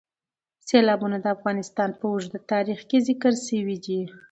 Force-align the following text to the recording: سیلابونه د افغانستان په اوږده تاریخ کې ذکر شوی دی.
سیلابونه 0.67 1.17
د 1.21 1.25
افغانستان 1.35 1.89
په 1.99 2.05
اوږده 2.11 2.39
تاریخ 2.51 2.79
کې 2.89 2.97
ذکر 3.07 3.33
شوی 3.47 3.77
دی. 3.85 4.01